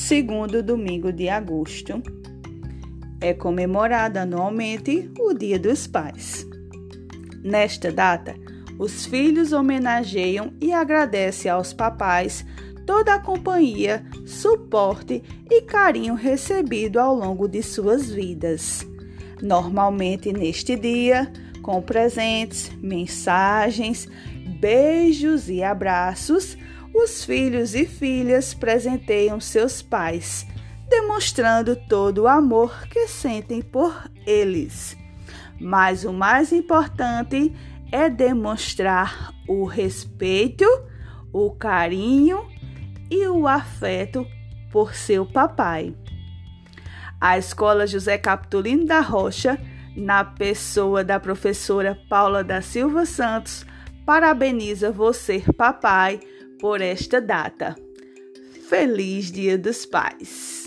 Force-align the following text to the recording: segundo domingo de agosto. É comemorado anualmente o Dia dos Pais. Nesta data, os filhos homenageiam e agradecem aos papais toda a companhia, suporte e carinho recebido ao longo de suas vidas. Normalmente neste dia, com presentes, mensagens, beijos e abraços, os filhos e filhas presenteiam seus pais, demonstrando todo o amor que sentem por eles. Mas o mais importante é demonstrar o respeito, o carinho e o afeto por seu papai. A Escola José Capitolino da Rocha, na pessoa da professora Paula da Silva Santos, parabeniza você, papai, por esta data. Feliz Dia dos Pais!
segundo 0.00 0.62
domingo 0.62 1.12
de 1.12 1.28
agosto. 1.28 2.02
É 3.20 3.34
comemorado 3.34 4.18
anualmente 4.18 5.10
o 5.20 5.34
Dia 5.34 5.58
dos 5.58 5.86
Pais. 5.86 6.46
Nesta 7.44 7.92
data, 7.92 8.34
os 8.78 9.04
filhos 9.04 9.52
homenageiam 9.52 10.54
e 10.58 10.72
agradecem 10.72 11.50
aos 11.50 11.74
papais 11.74 12.44
toda 12.86 13.14
a 13.14 13.20
companhia, 13.20 14.04
suporte 14.26 15.22
e 15.48 15.62
carinho 15.62 16.14
recebido 16.14 16.98
ao 16.98 17.14
longo 17.14 17.46
de 17.46 17.62
suas 17.62 18.10
vidas. 18.10 18.86
Normalmente 19.40 20.32
neste 20.32 20.76
dia, 20.76 21.30
com 21.62 21.80
presentes, 21.82 22.72
mensagens, 22.82 24.08
beijos 24.60 25.50
e 25.50 25.62
abraços, 25.62 26.56
os 26.94 27.24
filhos 27.24 27.74
e 27.74 27.86
filhas 27.86 28.52
presenteiam 28.52 29.40
seus 29.40 29.80
pais, 29.80 30.46
demonstrando 30.88 31.76
todo 31.76 32.22
o 32.22 32.28
amor 32.28 32.86
que 32.88 33.06
sentem 33.06 33.62
por 33.62 34.10
eles. 34.26 34.96
Mas 35.60 36.04
o 36.04 36.12
mais 36.12 36.52
importante 36.52 37.54
é 37.92 38.08
demonstrar 38.08 39.32
o 39.48 39.64
respeito, 39.64 40.64
o 41.32 41.50
carinho 41.50 42.46
e 43.10 43.26
o 43.26 43.46
afeto 43.46 44.26
por 44.70 44.94
seu 44.94 45.26
papai. 45.26 45.94
A 47.20 47.36
Escola 47.36 47.86
José 47.86 48.16
Capitolino 48.16 48.86
da 48.86 49.00
Rocha, 49.00 49.60
na 49.96 50.24
pessoa 50.24 51.04
da 51.04 51.20
professora 51.20 51.98
Paula 52.08 52.42
da 52.42 52.62
Silva 52.62 53.04
Santos, 53.04 53.66
parabeniza 54.06 54.90
você, 54.90 55.42
papai, 55.56 56.20
por 56.60 56.82
esta 56.82 57.20
data. 57.20 57.74
Feliz 58.68 59.32
Dia 59.32 59.56
dos 59.56 59.86
Pais! 59.86 60.59